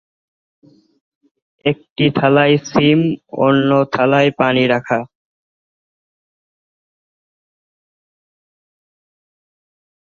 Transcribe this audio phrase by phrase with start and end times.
[1.65, 2.99] একটি থালায় শিম,
[3.39, 4.99] অন্য থালায় পানি রাখা।